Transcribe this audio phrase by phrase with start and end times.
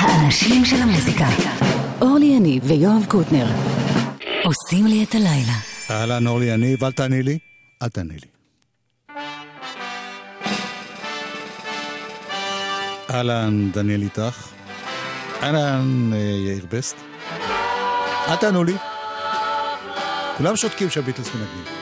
[0.00, 1.26] האנשים של המוזיקה.
[2.00, 3.46] אורלי יניב ויואב קוטנר
[4.44, 5.52] עושים לי את הלילה.
[5.90, 7.38] אהלן, אורלי יניב, אל תעני לי.
[7.82, 8.26] אל תעני לי.
[13.10, 14.48] אהלן, דניאל איתך.
[15.42, 16.96] אהלן, אה, יאיר בסט.
[18.28, 18.74] אל תענו לי.
[20.36, 21.79] כולם שותקים שהביטלס מנגנים.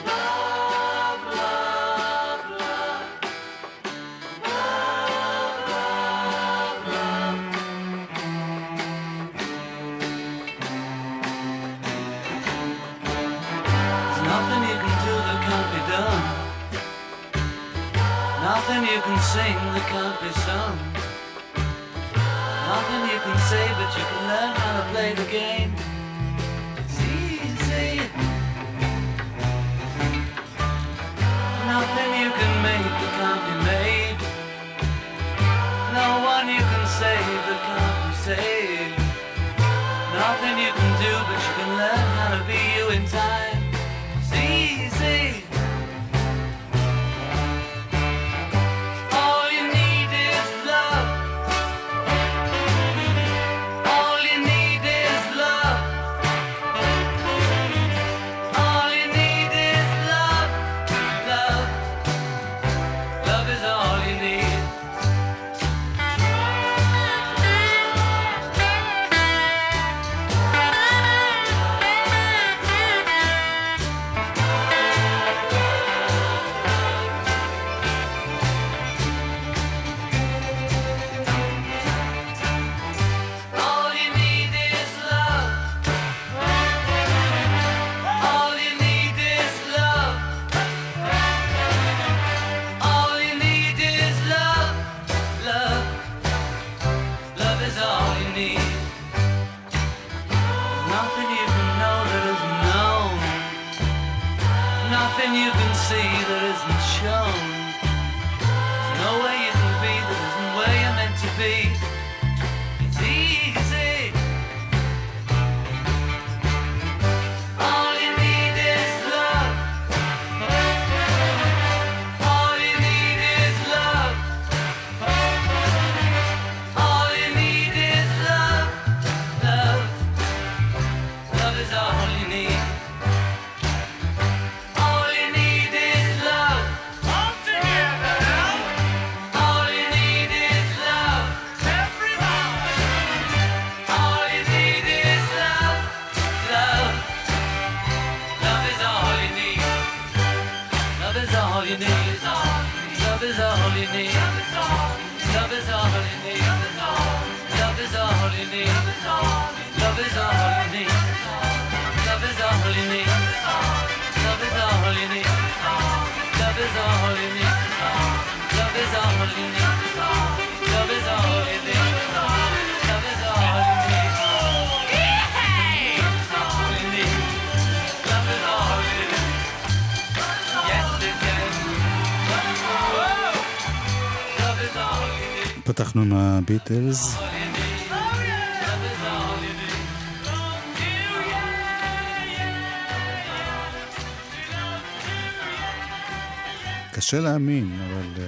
[196.99, 198.19] קשה להאמין, אבל uh,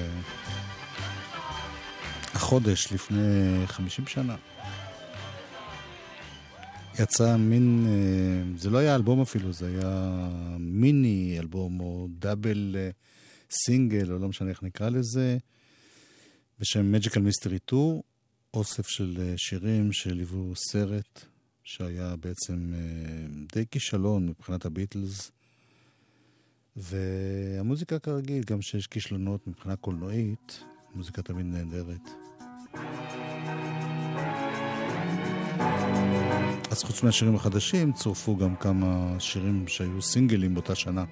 [2.34, 4.36] החודש לפני 50 שנה
[7.00, 10.28] יצא מין, uh, זה לא היה אלבום אפילו, זה היה
[10.60, 12.94] מיני אלבום או דאבל uh,
[13.52, 15.38] סינגל, או לא משנה איך נקרא לזה.
[16.60, 18.02] בשם Magical Mystery 2,
[18.54, 21.26] אוסף של אה, שירים שליוו סרט
[21.64, 22.80] שהיה בעצם אה,
[23.54, 25.32] די כישלון מבחינת הביטלס.
[26.76, 30.64] והמוזיקה כרגיל, גם שיש כישלונות מבחינה קולנועית,
[30.96, 32.10] מוזיקה תמיד נהדרת.
[36.72, 41.06] אז חוץ מהשירים החדשים, צורפו גם כמה שירים שהיו סינגלים באותה שנה.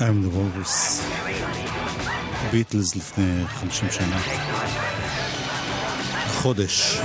[0.00, 1.02] I'm the Walrus.
[2.50, 4.20] ביטלס לפני 50 שנה.
[6.26, 7.00] חודש.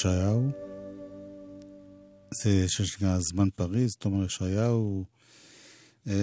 [0.00, 0.50] ישעיהו.
[2.30, 5.04] זה שנקרא זמן פריז, תומר ישעיהו,
[6.08, 6.14] אה,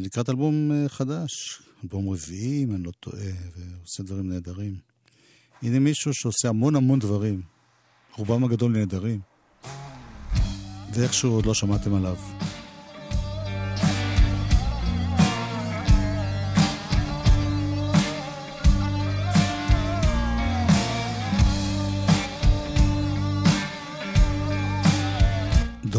[0.00, 3.22] לקראת אלבום אה, חדש, אלבום רביעי, אם אני לא טועה,
[3.56, 4.76] ועושה דברים נהדרים.
[5.62, 7.42] הנה מישהו שעושה המון המון דברים,
[8.16, 9.20] רובם הגדול נהדרים,
[10.94, 12.16] ואיכשהו עוד לא שמעתם עליו.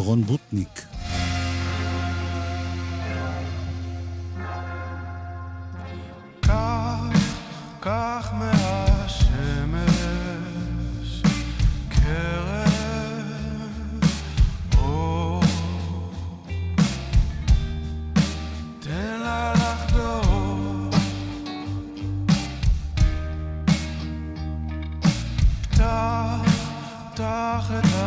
[0.04, 0.84] דורון בוטניק.
[6.42, 7.00] כך,
[7.80, 9.82] כך מהשמש,
[11.88, 12.70] קרב
[14.78, 15.42] אור.
[18.80, 20.90] תן לה לחדור.
[25.70, 26.40] פתח,
[27.14, 28.03] פתח את הנפש,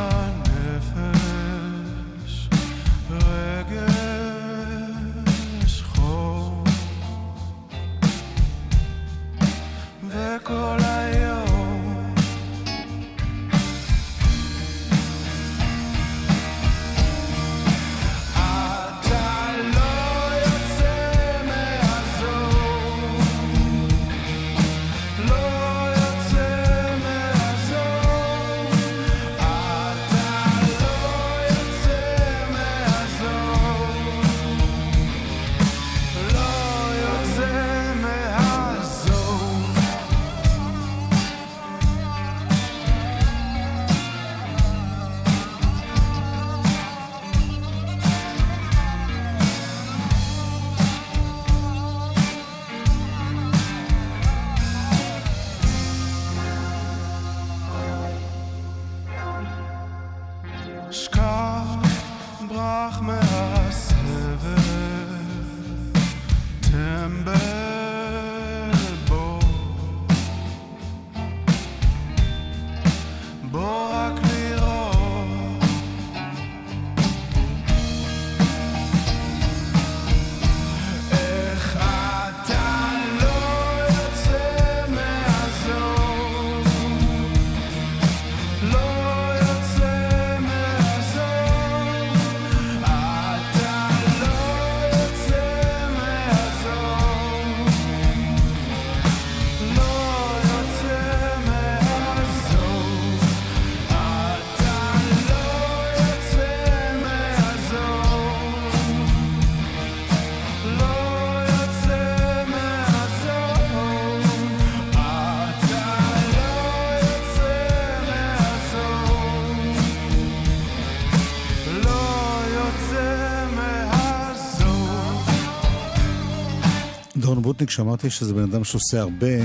[127.76, 129.36] דורון בוטניק, שאמרתי שזה בן אדם שעושה הרבה,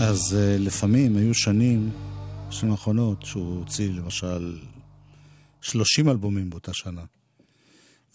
[0.00, 1.90] אז uh, לפעמים היו שנים,
[2.48, 4.58] בשנים האחרונות, שהוא הוציא למשל
[5.60, 7.02] 30 אלבומים באותה שנה.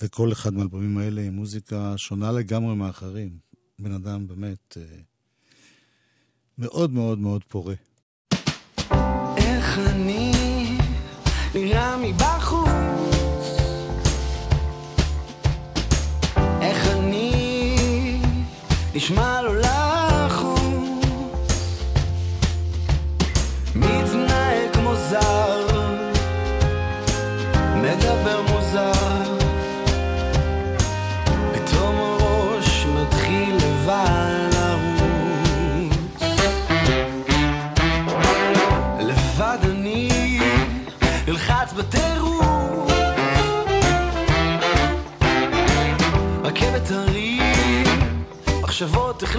[0.02, 3.38] וכל אחד מהאלבומים האלה עם מוזיקה שונה לגמרי מהאחרים.
[3.80, 5.02] בן אדם באמת uh,
[6.58, 7.76] מאוד מאוד מאוד פורה.
[9.38, 10.32] איך אני
[11.56, 12.63] נראה מבחוץ?
[18.96, 19.93] נשמע לו לחוץ?
[48.74, 49.36] מחשבות איך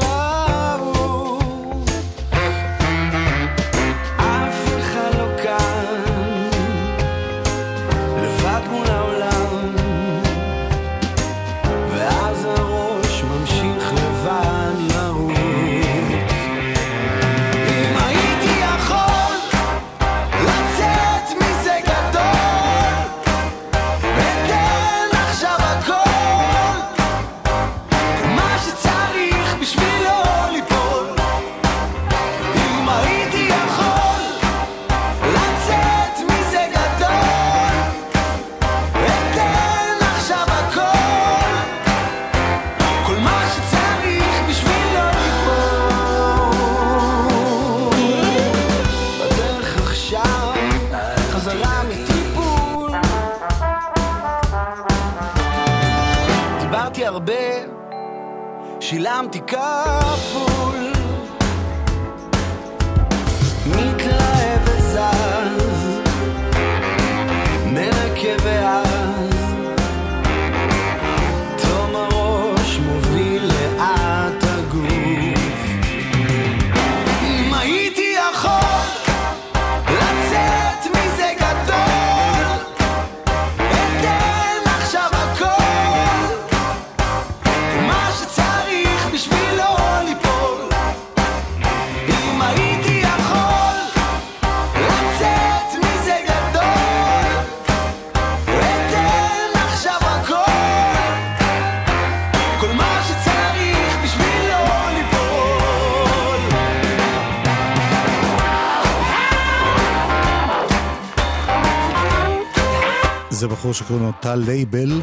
[113.74, 115.00] שקוראים לו טל לייבל.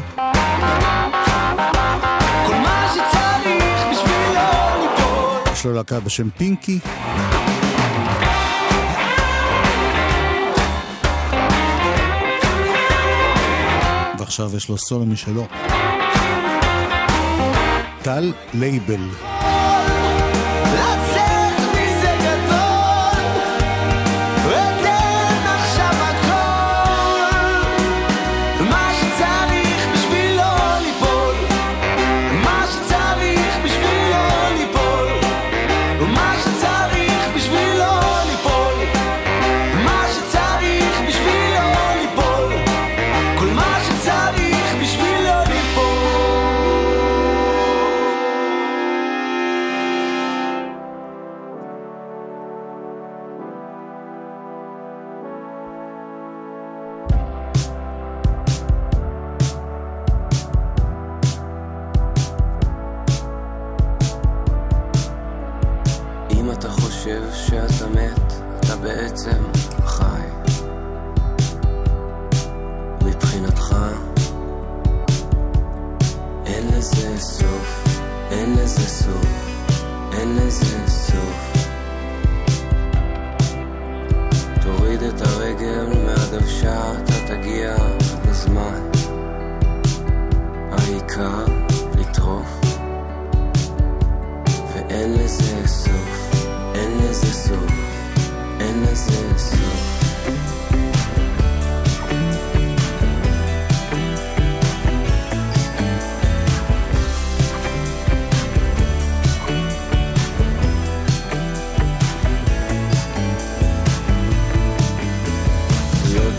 [5.52, 6.78] יש לו להקה בשם פינקי.
[14.18, 15.46] ועכשיו יש לו סולו משלו.
[18.02, 19.31] טל לייבל.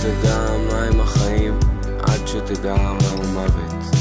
[0.04, 1.60] לא תדע מהם החיים
[2.00, 3.96] עד שתדע מהו מוות.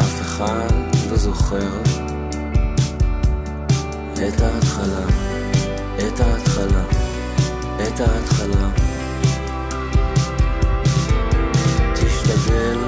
[0.00, 0.68] אף אחד
[1.10, 1.80] לא זוכר
[4.14, 5.06] את ההתחלה,
[5.98, 6.84] את ההתחלה,
[7.82, 8.68] את ההתחלה.
[11.94, 12.78] תשתדל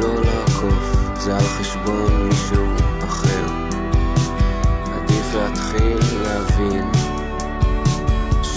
[0.00, 2.66] לא לעקוף, זה על חשבון מישהו
[3.04, 3.46] אחר.
[4.94, 7.07] עדיף להתחיל להבין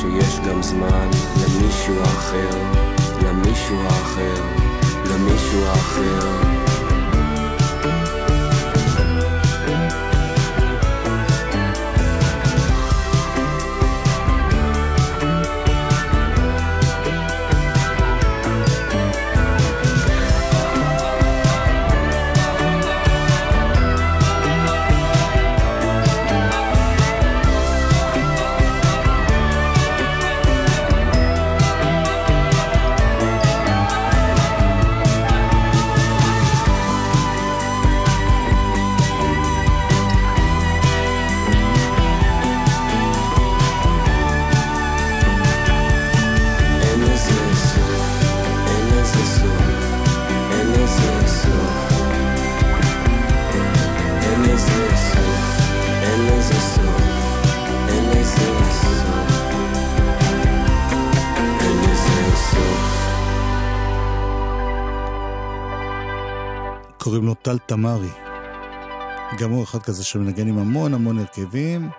[0.02, 2.50] שיש גם זמן למישהו אחר,
[3.22, 4.44] למישהו אחר,
[5.06, 6.61] למישהו אחר.
[67.52, 68.10] טל תמרי.
[69.40, 71.90] גם הוא אחד כזה שמנגן עם המון המון הרכבים,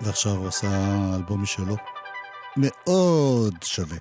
[0.00, 0.68] ועכשיו הוא עשה
[1.14, 1.76] אלבום משלו.
[2.56, 3.96] מאוד שווה.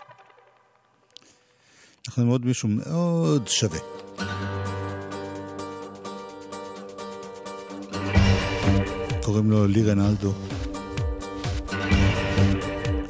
[2.07, 3.79] אנחנו עם עוד מישהו מאוד שווה.
[9.23, 10.33] קוראים לו לירן אלדו.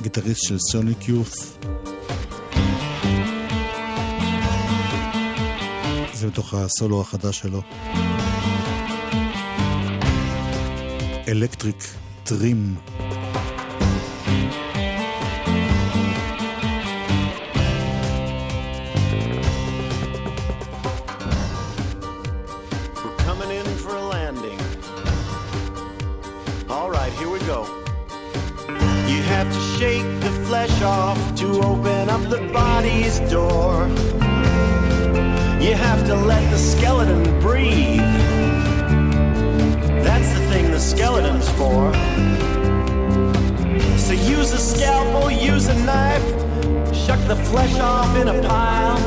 [0.02, 1.58] גיטריסט של סוניק יוף.
[6.24, 7.62] זה מתוך הסולו החדש שלו.
[11.28, 12.76] אלקטריק טרים.
[36.54, 37.98] the skeleton breathe.
[40.04, 41.92] That's the thing the skeleton's for.
[43.98, 46.28] So use a scalpel, use a knife,
[46.94, 49.00] shuck the flesh off in a pile.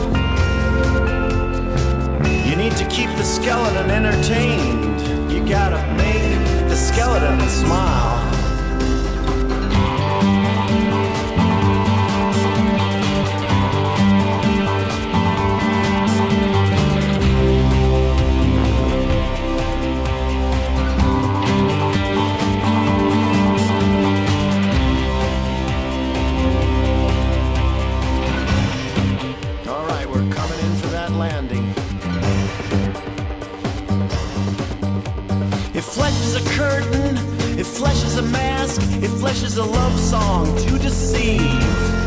[2.49, 5.31] You need to keep the skeleton entertained.
[5.31, 8.16] You gotta make the skeleton smile.
[36.57, 37.17] curtain.
[37.59, 42.06] If flesh is a mask, if flesh is a love song to deceive.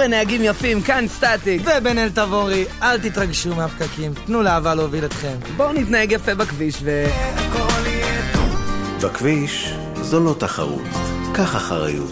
[0.00, 1.62] אורן נהגים יפים, כאן סטטיק.
[1.64, 5.36] ובן אל תבורי, אל תתרגשו מהפקקים, תנו לאהבה להוביל אתכם.
[5.56, 7.04] בואו נתנהג יפה בכביש ו...
[9.02, 10.82] בכביש זו לא תחרות,
[11.34, 12.10] קח אחריות.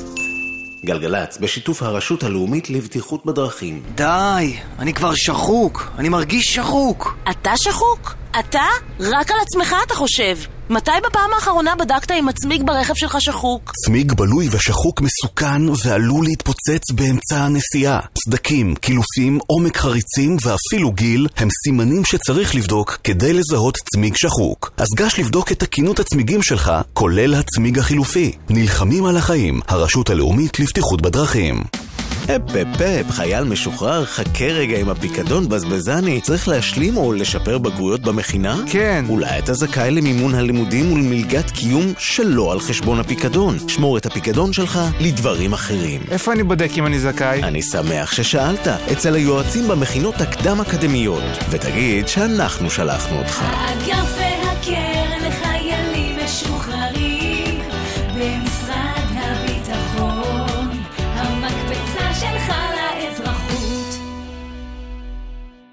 [0.85, 3.83] גלגלצ, בשיתוף הרשות הלאומית לבטיחות בדרכים.
[3.95, 7.17] די, אני כבר שחוק, אני מרגיש שחוק.
[7.31, 8.15] אתה שחוק?
[8.39, 8.67] אתה?
[9.01, 10.37] רק על עצמך אתה חושב.
[10.71, 13.73] מתי בפעם האחרונה בדקת אם הצמיג ברכב שלך שחוק?
[13.85, 18.01] צמיג בלוי ושחוק מסוכן ועלול להתפוצץ באמצע הנסיעה.
[18.25, 24.73] סדקים, קילופים, עומק חריצים ואפילו גיל הם סימנים שצריך לבדוק כדי לזהות צמיג שחוק.
[24.77, 28.33] אז גש לבדוק את תקינות הצמיגים שלך, כולל הצמיג החילופי.
[28.51, 31.65] נלחמים על החיים, הרשות הלאומית לבטיחות בדרכים.
[32.37, 36.21] אפ אפ אפ, חייל משוחרר, חכה רגע עם הפיקדון בזבזני.
[36.21, 38.57] צריך להשלים או לשפר בגרויות במכינה?
[38.67, 39.05] כן.
[39.09, 43.69] אולי אתה זכאי למימון הלימודים ולמלגת קיום שלא על חשבון הפיקדון.
[43.69, 46.01] שמור את הפיקדון שלך לדברים אחרים.
[46.11, 47.43] איפה אני בודק אם אני זכאי?
[47.43, 51.25] אני שמח ששאלת, אצל היועצים במכינות הקדם-אקדמיות.
[51.51, 53.43] ותגיד שאנחנו שלחנו אותך.
[53.43, 54.28] האגף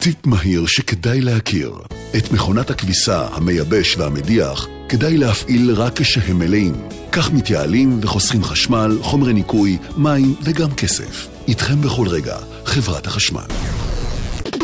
[0.06, 1.74] טיפ מהיר שכדאי להכיר.
[2.18, 6.74] את מכונת הכביסה, המייבש והמדיח כדאי להפעיל רק כשהם מלאים.
[7.12, 11.28] כך מתייעלים וחוסכים חשמל, חומרי ניקוי, מים וגם כסף.
[11.48, 13.48] איתכם בכל רגע, חברת החשמל.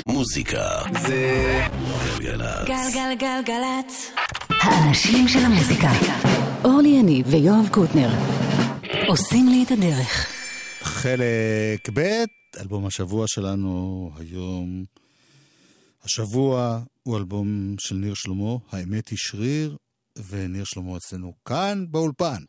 [0.08, 0.68] מוזיקה
[1.02, 1.62] זה
[2.20, 2.68] גלגלצ.
[2.68, 4.12] גלגלגלגלצ
[4.50, 5.92] האנשים של המוזיקה.
[6.64, 8.10] אורלי יניב ויואב קוטנר
[9.08, 10.28] עושים לי את הדרך.
[10.82, 12.24] חלק ב',
[12.62, 15.01] אלבום השבוע שלנו היום.
[16.04, 19.78] השבוע הוא אלבום של ניר שלמה, האמת היא שריר,
[20.28, 22.44] וניר שלמה אצלנו כאן באולפן.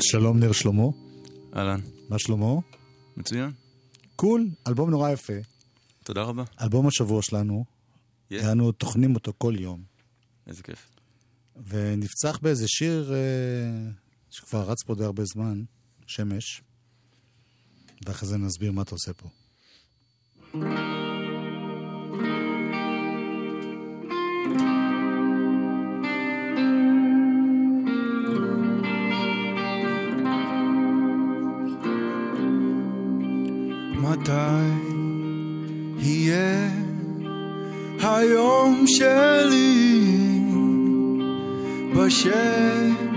[0.00, 0.82] שלום ניר שלמה,
[1.56, 1.80] אהלן.
[2.08, 2.54] מה שלמה?
[3.16, 3.50] מצוין.
[4.16, 5.32] קול, אלבום נורא יפה.
[6.04, 6.44] תודה רבה.
[6.62, 7.64] אלבום השבוע שלנו,
[8.32, 8.52] Yeah.
[8.52, 9.82] אנו טוחנים אותו כל יום.
[10.46, 10.90] איזה כיף.
[11.66, 13.90] ונפצח באיזה שיר אה,
[14.30, 15.62] שכבר רץ פה די הרבה זמן,
[16.06, 16.62] שמש,
[18.06, 19.28] ואחרי זה נסביר מה אתה עושה פה.
[33.94, 34.32] מתי
[35.98, 36.70] יהיה
[38.00, 40.40] היום שלי
[41.96, 43.07] בשמש?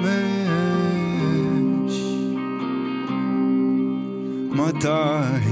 [4.81, 5.45] מתי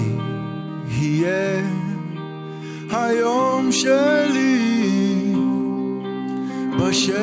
[0.89, 1.61] יהיה
[2.91, 5.33] היום שלי
[6.79, 7.19] בשמש?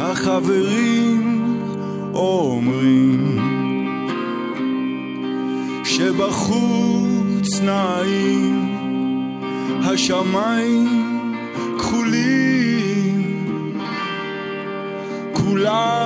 [0.00, 1.56] החברים
[2.14, 3.38] אומרים
[5.84, 8.68] שבחוץ נעים
[9.84, 11.36] השמיים
[11.78, 13.22] כחולים
[15.32, 15.97] כולם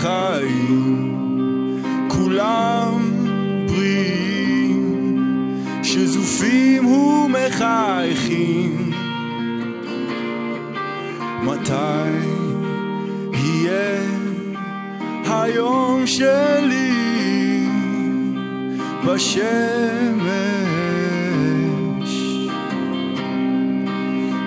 [0.00, 3.12] חיים כולם
[3.66, 5.18] בריאים
[5.82, 8.90] שזופים ומחייכים.
[11.42, 12.10] מתי
[13.32, 14.00] יהיה
[15.24, 17.68] היום שלי
[19.06, 19.48] בשמש?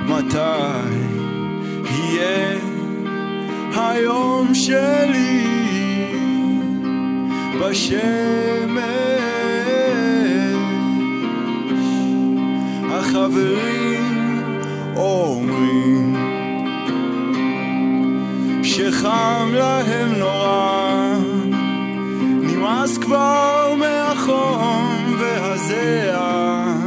[0.07, 0.90] מתי
[3.91, 5.43] היום שלי
[7.59, 8.01] בשמש.
[12.89, 14.51] החברים
[14.95, 16.15] אומרים
[18.63, 21.17] שחם להם נורא
[22.41, 26.77] נמאס כבר מהחום והזיעה.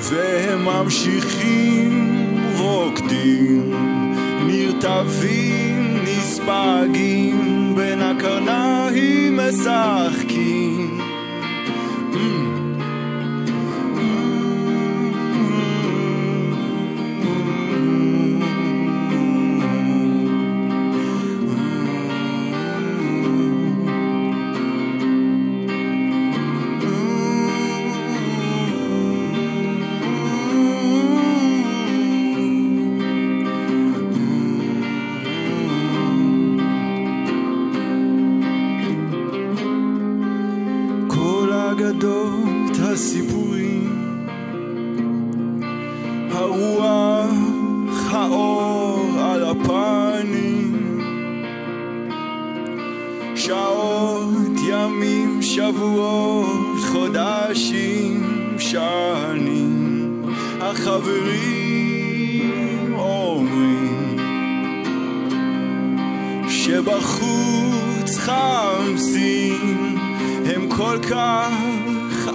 [0.00, 2.14] והם ממשיכים
[2.58, 3.72] רוקדים
[4.82, 10.13] נרטבים נספגים בין הקרניים משחקים
[66.64, 69.98] שבחוץ חמסים,
[70.46, 71.52] הם כל כך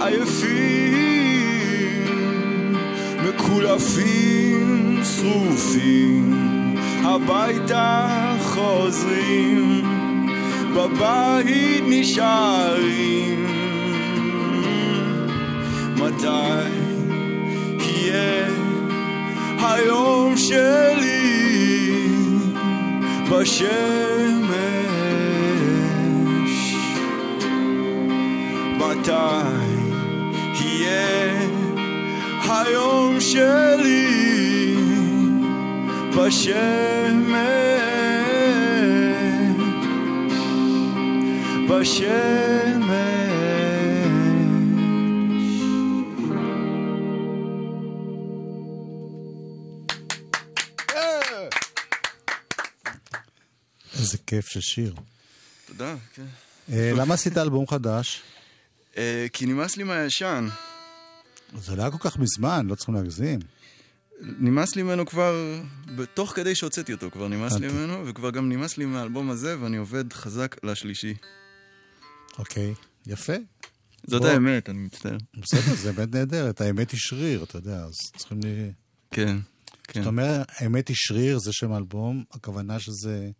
[0.00, 1.56] עייפים,
[3.28, 6.34] מקולפים, שרופים,
[7.04, 8.08] הביתה
[8.42, 9.82] חוזרים,
[10.74, 13.46] בבית נשארים.
[15.96, 16.70] מתי
[17.78, 18.48] יהיה
[19.58, 21.49] היום שלי
[23.30, 23.70] בשמש?
[28.78, 29.12] מתי
[30.60, 31.48] יהיה
[32.48, 34.76] היום שלי
[36.16, 36.60] בשמש?
[41.68, 42.69] בשמש.
[54.30, 54.94] כיף של שיר.
[55.66, 56.26] תודה, כן.
[56.72, 58.22] אה, למה עשית אלבום חדש?
[58.96, 60.48] אה, כי נמאס לי מהישן.
[61.58, 63.40] זה לא היה כל כך מזמן, לא צריכים להגזים.
[64.20, 65.60] נמאס לי ממנו כבר,
[66.14, 67.80] תוך כדי שהוצאתי אותו כבר נמאס לי הבנתי.
[67.80, 71.14] ממנו, וכבר גם נמאס לי מהאלבום הזה, ואני עובד חזק לשלישי.
[72.38, 72.74] אוקיי,
[73.06, 73.36] יפה.
[74.06, 74.24] זאת.
[74.24, 75.16] האמת, אני מצטער.
[75.36, 78.44] בסדר, זה באמת נהדרת, האמת היא שריר, אתה יודע, אז צריכים ל...
[79.10, 79.38] כן, כן.
[79.88, 83.30] כשאתה אומר האמת היא שריר, זה שם האלבום, הכוונה שזה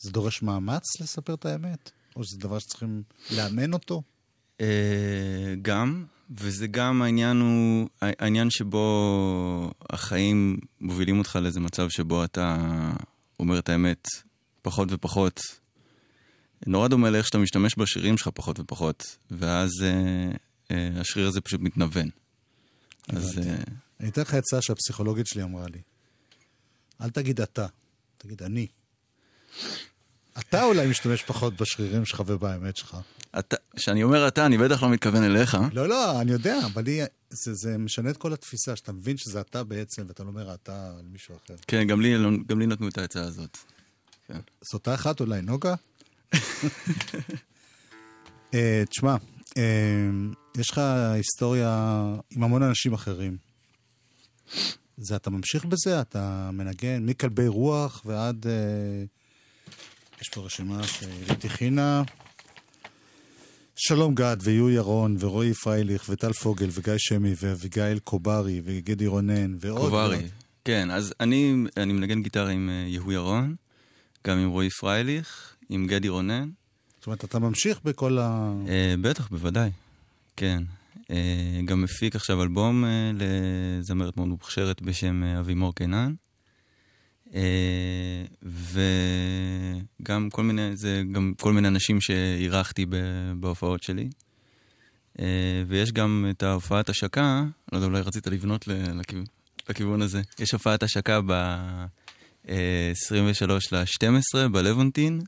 [0.00, 1.90] זה דורש מאמץ לספר את האמת?
[2.16, 3.02] או שזה דבר שצריכים
[3.36, 4.02] לאמן אותו?
[4.60, 12.56] אה, גם, וזה גם העניין הוא, העניין שבו החיים מובילים אותך לאיזה מצב שבו אתה
[13.40, 14.08] אומר את האמת
[14.62, 15.40] פחות ופחות.
[16.66, 20.30] נורא דומה לאיך שאתה משתמש בשירים שלך פחות ופחות, ואז אה,
[20.70, 22.08] אה, השריר הזה פשוט מתנוון.
[23.08, 23.38] אז...
[23.38, 23.56] אה,
[24.00, 25.80] אני אתן לך עצה שהפסיכולוגית שלי אמרה לי.
[27.00, 27.66] אל תגיד אתה,
[28.18, 28.66] תגיד אני.
[30.38, 32.96] אתה אולי משתמש פחות בשרירים שלך ובאמת שלך.
[33.76, 35.56] כשאני אומר אתה, אני בטח לא מתכוון אליך.
[35.72, 39.40] לא, לא, אני יודע, אבל היא, זה, זה משנה את כל התפיסה, שאתה מבין שזה
[39.40, 41.54] אתה בעצם, ואתה לא אומר אתה על מישהו אחר.
[41.66, 42.14] כן, גם לי,
[42.46, 43.58] גם לי נתנו את העצה הזאת.
[44.28, 44.40] כן.
[44.74, 45.74] אותה אחת אולי, נוגה?
[48.54, 49.16] אה, תשמע,
[49.56, 50.10] אה,
[50.56, 50.78] יש לך
[51.14, 53.36] היסטוריה עם המון אנשים אחרים.
[54.98, 56.00] זה אתה ממשיך בזה?
[56.00, 58.46] אתה מנגן מכלבי רוח ועד...
[58.46, 59.04] אה,
[60.20, 62.02] יש פה רשימה שעילית הכינה.
[63.76, 69.80] שלום גד ויו ירון ורועי פרייליך וטל פוגל וגיא שמי ואביגיל קוברי וגדי רונן ועוד.
[69.80, 70.16] קוברי.
[70.16, 70.30] ועוד.
[70.64, 73.54] כן, אז אני, אני מנגן גיטרה עם אה, יהוא ירון,
[74.26, 76.50] גם עם רועי פרייליך, עם גדי רונן.
[76.98, 78.52] זאת אומרת, אתה ממשיך בכל ה...
[78.68, 79.70] אה, בטח, בוודאי.
[80.36, 80.62] כן.
[81.10, 86.14] אה, גם מפיק עכשיו אלבום אה, לזמרת מאוד מוכשרת בשם אה, אבימור קינן.
[87.34, 88.24] אה,
[90.00, 92.86] וגם כל מיני, זה גם כל מיני אנשים שאירחתי
[93.40, 94.08] בהופעות שלי.
[95.18, 98.68] אה, ויש גם את ההופעת השקה, לא יודע, אולי רצית לבנות
[99.68, 100.22] לכיוון, הזה.
[100.38, 102.50] יש הופעת השקה ב-23
[103.72, 105.20] ל-12 בלוונטין,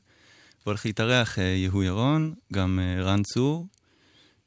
[0.65, 3.67] והולך להתארח אה, יהוא ירון, גם אה, רן צור,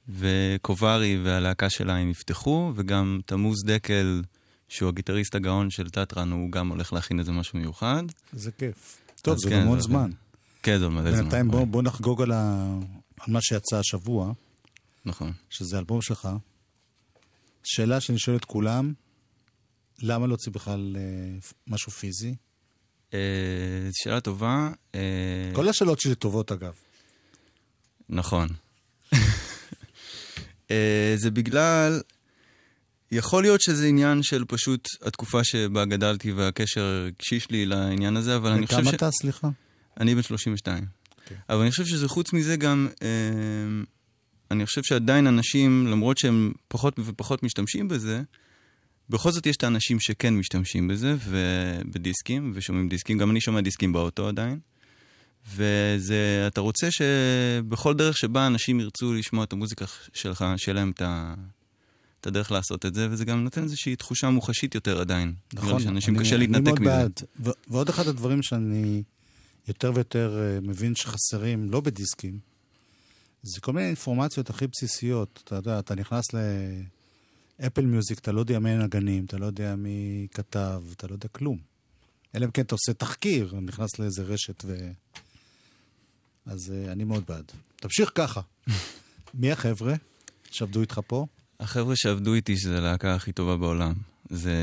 [0.08, 4.22] וקוברי והלהקה שלה הם יפתחו, וגם תמוז דקל,
[4.68, 8.02] שהוא הגיטריסט הגאון של טטרן, הוא גם הולך להכין איזה משהו מיוחד.
[8.32, 8.98] זה כיף.
[9.22, 10.10] טוב, זה כן, המון זמן.
[10.62, 11.20] כן, זה מלא זמן.
[11.20, 12.74] בינתיים בוא, בוא נחגוג על, ה...
[13.20, 14.32] על מה שיצא השבוע,
[15.04, 15.32] נכון.
[15.50, 16.28] שזה אלבום שלך.
[17.64, 18.92] שאלה שאני שואל את כולם,
[20.02, 21.02] למה להוציא בכלל אה,
[21.66, 22.34] משהו פיזי?
[23.14, 23.18] אה,
[23.92, 24.70] שאלה טובה.
[24.94, 26.74] אה, כל השאלות שלי טובות אגב.
[28.08, 28.48] נכון.
[30.70, 32.00] אה, זה בגלל,
[33.16, 38.50] יכול להיות שזה עניין של פשוט התקופה שבה גדלתי והקשר הרגשי שלי לעניין הזה, אבל
[38.50, 38.94] אני חושב ש...
[38.94, 39.48] אתה, סליחה?
[40.00, 40.84] אני בן 32.
[41.48, 43.08] אבל אני חושב שזה חוץ מזה גם, אה,
[44.50, 48.22] אני חושב שעדיין אנשים, למרות שהם פחות ופחות משתמשים בזה,
[49.10, 53.92] בכל זאת יש את האנשים שכן משתמשים בזה, ובדיסקים, ושומעים דיסקים, גם אני שומע דיסקים
[53.92, 54.58] באוטו עדיין.
[55.54, 61.02] וזה, אתה רוצה שבכל דרך שבה אנשים ירצו לשמוע את המוזיקה שלך, שיהיה להם את,
[61.02, 61.34] ה,
[62.26, 65.34] את הדרך לעשות את זה, וזה גם נותן איזושהי תחושה מוחשית יותר עדיין.
[65.54, 65.82] נראה נכון.
[65.82, 66.90] שאנשים אני- קשה אני להתנתק מאוד מזה.
[66.90, 67.12] בעד.
[67.40, 69.02] ו- ועוד אחד הדברים שאני
[69.68, 72.38] יותר ויותר אה, מבין שחסרים, לא בדיסקים,
[73.42, 75.40] זה כל מיני אינפורמציות הכי בסיסיות.
[75.44, 76.24] אתה יודע, אתה נכנס
[77.60, 81.28] לאפל מיוזיק, אתה לא יודע מי הנגנים, אתה לא יודע מי כתב, אתה לא יודע
[81.28, 81.58] כלום.
[82.34, 84.90] אלא אם כן אתה עושה תחקיר, נכנס לאיזה רשת ו...
[86.46, 86.58] אז
[86.88, 87.52] uh, אני מאוד בעד.
[87.76, 88.40] תמשיך ככה.
[89.34, 89.94] מי החבר'ה
[90.50, 91.26] שעבדו איתך פה?
[91.60, 93.94] החבר'ה שעבדו איתי, שזו הלהקה הכי טובה בעולם,
[94.30, 94.54] זה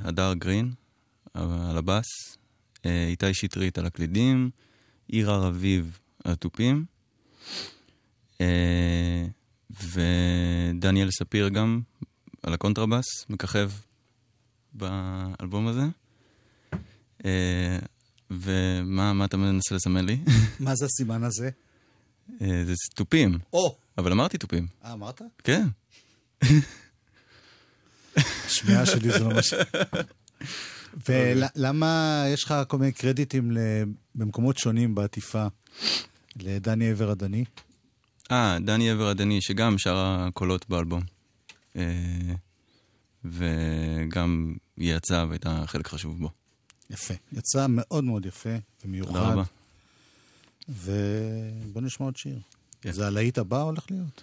[0.00, 0.72] הדר גרין
[1.34, 2.06] על הבאס,
[2.86, 4.50] אה, איתי שטרית על הקלידים,
[5.08, 6.84] עירה רביב על התופים,
[8.40, 9.26] אה,
[9.70, 11.80] ודניאל ספיר גם
[12.42, 13.70] על הקונטרבאס, מככב
[14.72, 15.84] באלבום הזה.
[17.24, 17.78] אה,
[18.30, 20.18] ומה מה אתה מנסה לסמן לי?
[20.60, 21.50] מה זה הסימן הזה?
[22.40, 23.38] זה תופים.
[23.52, 23.76] או.
[23.98, 24.66] אבל אמרתי תופים.
[24.84, 25.22] אה, אמרת?
[25.44, 25.66] כן.
[28.16, 29.54] השמיעה שלי זה לא מה ש...
[31.08, 33.56] ולמה יש לך כל מיני קרדיטים
[34.14, 35.46] במקומות שונים בעטיפה
[36.36, 37.44] לדני עבר הדני?
[38.32, 41.02] אה, דני עבר הדני, שגם שר הקולות באלבום.
[41.76, 41.82] אה,
[43.24, 46.30] וגם היא יצאה והייתה חלק חשוב בו.
[46.90, 47.14] יפה.
[47.32, 49.12] יצא מאוד מאוד יפה ומיוחד.
[49.12, 49.42] תודה רבה.
[50.68, 52.38] ובוא נשמע עוד שיר.
[52.80, 52.92] כן.
[52.92, 54.22] זה הלהיט הבא הולך להיות?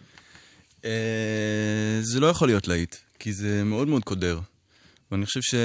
[0.85, 4.39] אה, זה לא יכול להיות להיט, כי זה מאוד מאוד קודר.
[5.11, 5.55] ואני חושב ש...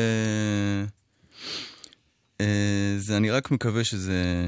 [2.41, 4.47] אה, זה, אני רק מקווה שזה...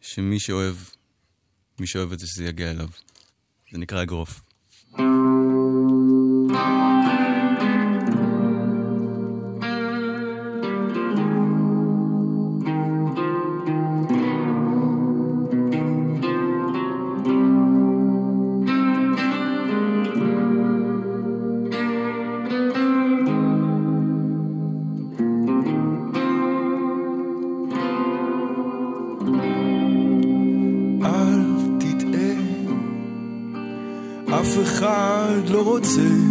[0.00, 0.76] שמי שאוהב,
[1.80, 2.88] מי שאוהב את זה, שזה יגיע אליו.
[3.72, 4.40] זה נקרא אגרוף.
[4.98, 5.04] אל
[35.62, 36.27] אחד לא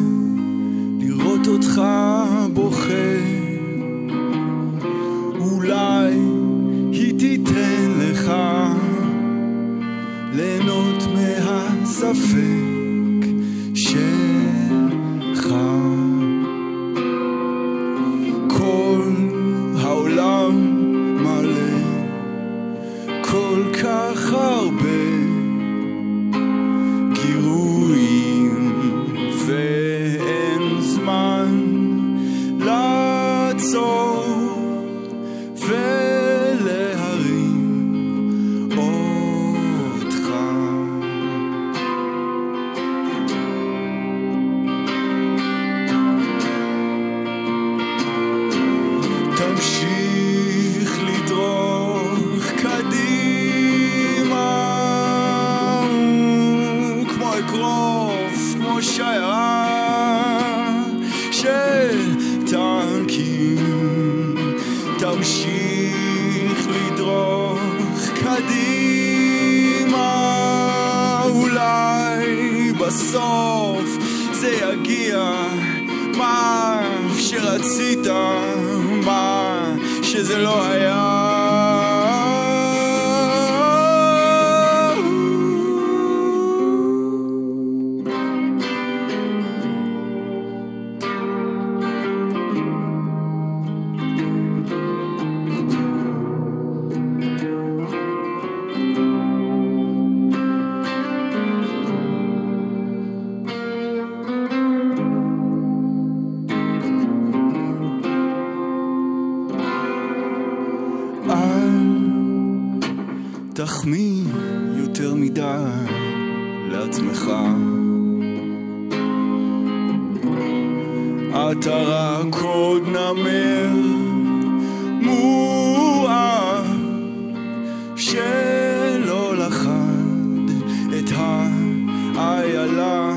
[132.18, 133.13] האיילה.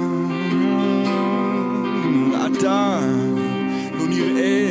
[2.47, 3.01] אתה
[3.99, 4.71] לא נראה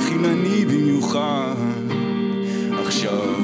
[0.00, 1.54] חינני במיוחד
[2.86, 3.34] עכשיו,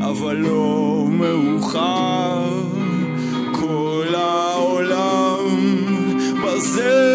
[0.00, 2.64] אבל לא מאוחר.
[3.52, 5.46] כל העולם
[6.42, 7.13] ברזך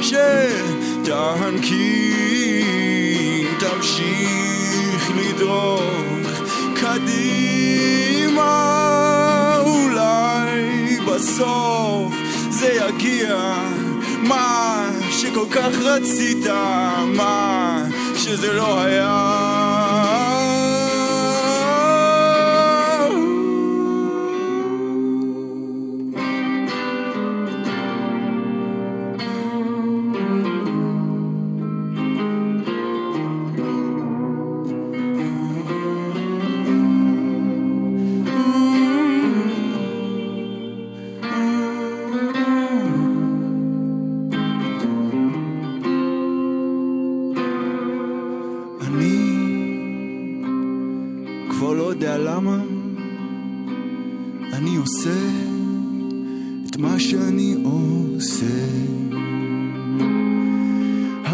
[0.00, 1.84] שטנקים
[3.58, 6.42] תמשיך לדרוך
[6.74, 8.46] קדימה
[9.60, 12.14] אולי בסוף
[12.50, 13.56] זה יגיע
[14.22, 16.46] מה שכל כך רצית,
[17.16, 17.82] מה
[18.16, 19.43] שזה לא היה.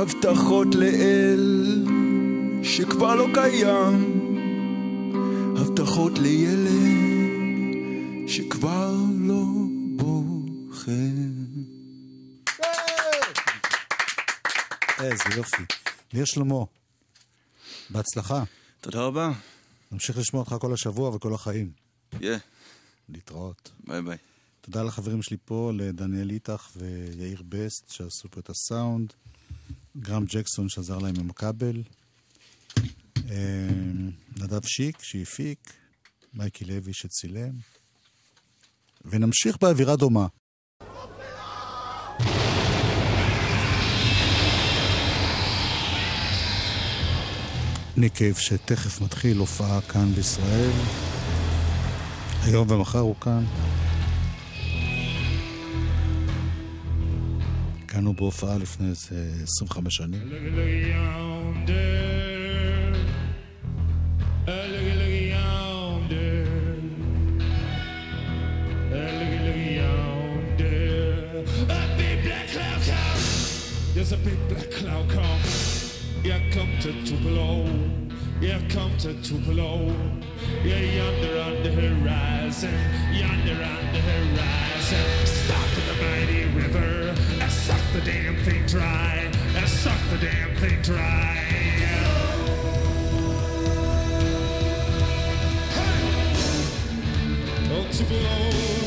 [0.01, 1.85] הבטחות לאל
[2.63, 4.21] שכבר לא קיים,
[5.57, 6.69] הבטחות לילד
[8.29, 9.45] שכבר לא
[9.97, 10.93] בוחר.
[15.01, 15.63] איזה יופי.
[16.13, 16.65] ניר שלמה,
[17.91, 18.43] בהצלחה.
[18.81, 19.33] תודה רבה.
[19.93, 21.71] נמשיך לשמוע אותך כל השבוע וכל החיים.
[22.21, 22.39] יהיה.
[23.09, 23.71] להתראות.
[23.87, 24.17] ביי ביי.
[24.61, 29.13] תודה לחברים שלי פה, לדניאל איתך ויאיר בסט, שעשו פה את הסאונד.
[29.97, 31.83] גרם ג'קסון שעזר להם עם הכבל.
[33.31, 33.69] אה,
[34.37, 35.73] נדב שיק שהפיק.
[36.35, 37.53] מייקי לוי שצילם.
[39.05, 40.27] ונמשיך באווירה דומה.
[47.97, 50.71] ניק קייב שתכף מתחיל הופעה כאן בישראל.
[52.43, 53.45] היום ומחר הוא כאן.
[57.90, 60.22] כאן הוא בהופעה לפני איזה 25 שנים.
[73.96, 75.40] There's a big black cloud come.
[76.24, 77.66] Yeah, come to Tupelo.
[78.40, 79.72] Yeah, come to Tupelo.
[80.64, 82.78] Yeah, yonder on the horizon.
[83.14, 85.26] Yonder on the horizon.
[85.26, 87.09] Stop in the mighty river.
[87.93, 89.29] The damn thing dry.
[89.57, 91.35] And suck the damn thing dry.
[95.75, 95.91] Hey!
[97.73, 98.51] Oh, Tupelo.
[98.77, 98.80] In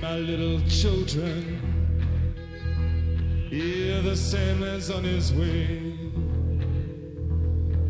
[0.00, 1.60] my little children.
[3.50, 5.92] Hear the Sandman's on his way.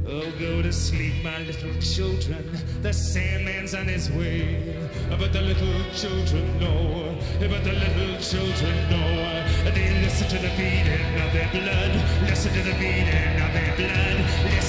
[0.09, 2.45] Oh, go to sleep, my little children.
[2.83, 4.75] The Sandman's on his way.
[5.09, 7.17] But the little children know.
[7.39, 9.47] But the little children know.
[9.73, 11.93] They listen to the beating of their blood.
[12.29, 14.60] Listen to the beating of their blood.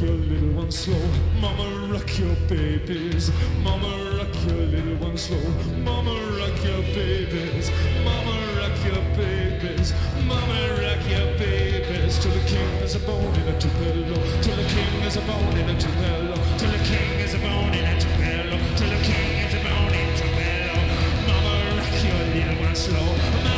[0.00, 1.00] your little one slow.
[1.40, 3.32] Mama, rock your babies.
[3.62, 5.40] Mama, rock your little one slow.
[5.82, 7.70] Mama, rock your babies.
[8.04, 9.92] Mama, rock your babies.
[10.26, 12.18] Mama, rock your babies.
[12.18, 14.14] Till the king is a bone in a tupelo.
[14.42, 16.34] Till the king is a bone in a tupelo.
[16.58, 18.58] Till the king is a bone in a tupelo.
[18.76, 20.78] Till the king is a bone in a tupelo.
[21.26, 23.08] Mama, rock your little one slow.
[23.44, 23.57] Mama,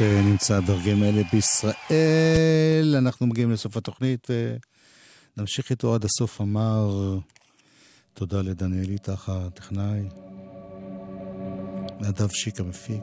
[0.00, 2.94] שנמצא ברגעים אלה בישראל.
[2.98, 4.28] אנחנו מגיעים לסוף התוכנית
[5.36, 6.40] ונמשיך איתו עד הסוף.
[6.40, 7.18] אמר
[8.14, 10.00] תודה לדניאל איתך הטכנאי,
[12.00, 13.02] נדב שיק המפיק.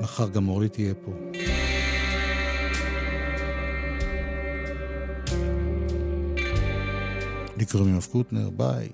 [0.00, 1.12] מחר גם אורלי תהיה פה.
[7.56, 8.88] לי קוראים יואב קוטנר, ביי.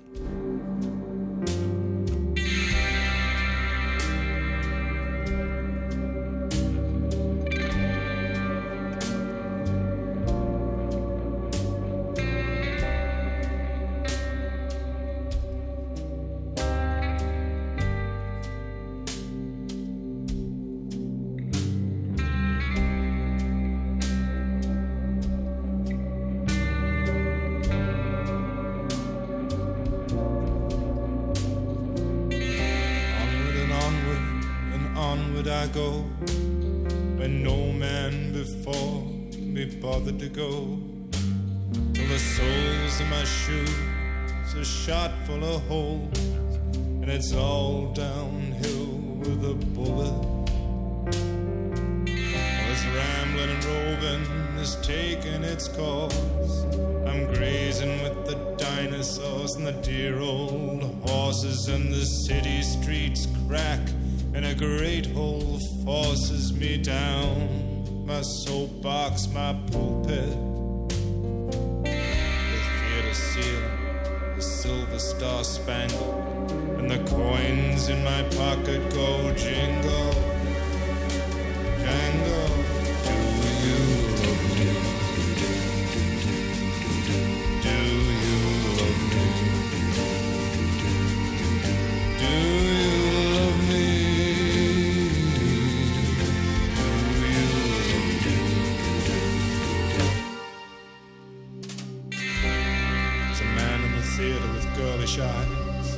[104.79, 105.89] girlish eyes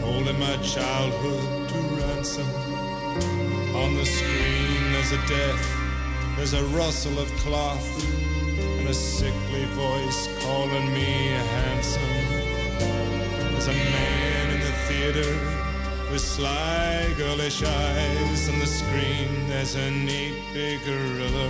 [0.00, 2.48] holding my childhood to ransom.
[3.82, 5.64] On the screen there's a death,
[6.36, 7.88] there's a rustle of cloth,
[8.58, 11.10] and a sickly voice calling me
[11.54, 12.16] handsome.
[13.52, 15.30] There's a man in the theater
[16.10, 21.48] with sly girlish eyes on the screen there's a neat big gorilla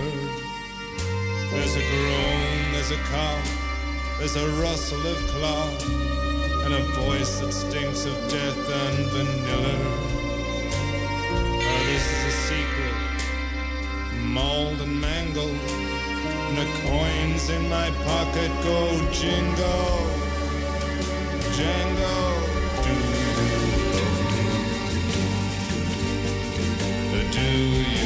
[1.51, 3.64] there's a groan there's a cough
[4.17, 5.89] there's a rustle of cloth,
[6.65, 9.77] and a voice that stinks of death and vanilla.
[11.59, 12.95] Now, this is a secret,
[14.23, 15.59] mauled and mangled,
[16.47, 20.09] and the coins in my pocket go jingle,
[21.53, 22.33] jangle.
[22.83, 23.55] Do you?
[27.31, 28.04] Do you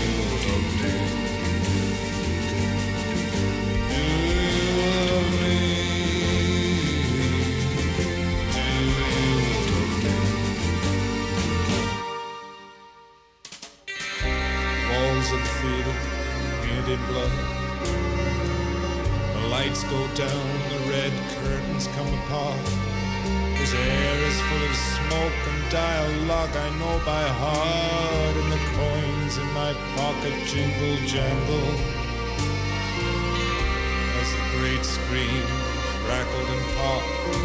[35.09, 37.35] crackled and popped,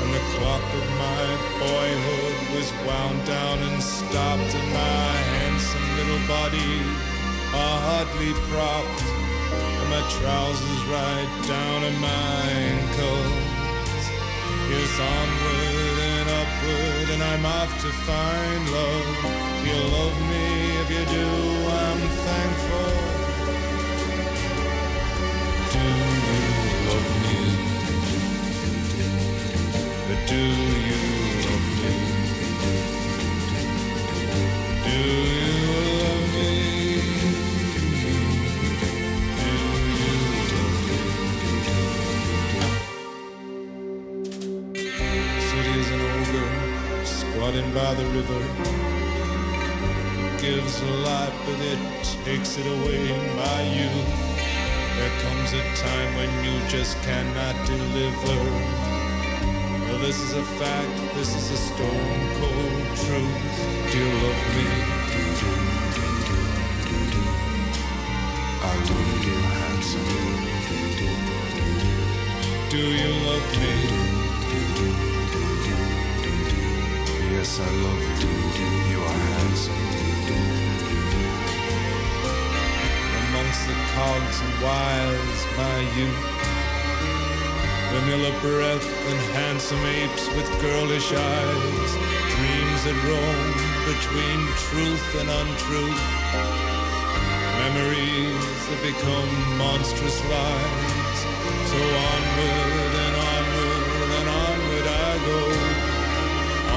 [0.00, 1.24] and the clock of my
[1.60, 6.80] boyhood was wound down and stopped, and my handsome little body
[7.52, 9.02] hardly propped,
[9.52, 13.44] and my trousers right down to my ankles.
[14.72, 19.08] Yes, onward and upward, and I'm off to find love.
[19.68, 20.46] You love me,
[20.80, 21.28] if you do,
[21.68, 23.05] I'm thankful.
[47.76, 48.40] By the river.
[50.24, 51.78] It gives a lot, but it
[52.24, 53.06] takes it away
[53.36, 53.90] by you.
[54.96, 58.85] There comes a time when you just cannot deliver.
[59.96, 63.56] Well, this is a fact, this is a stone cold truth.
[63.90, 64.68] Do you love me?
[68.60, 70.12] I love you, handsome.
[72.68, 73.74] Do you love me?
[77.32, 78.34] Yes, I love you.
[78.92, 79.84] You are handsome.
[83.28, 86.35] Amongst the cogs and wires, my youth.
[87.96, 91.90] Vanilla breath and handsome apes with girlish eyes.
[92.36, 93.48] Dreams that roam
[93.88, 94.38] between
[94.68, 96.04] truth and untruth.
[97.64, 101.18] Memories that become monstrous lies.
[101.72, 101.80] So
[102.12, 105.40] onward and onward and onward I go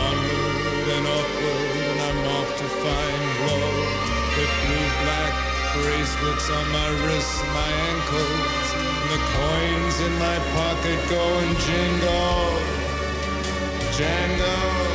[0.07, 3.91] onward and upward, and I'm off to find love.
[4.39, 5.35] With blue black
[5.75, 12.61] bracelets on my wrists, my ankles, the coins in my pocket go and jingle,
[13.97, 14.88] jangle.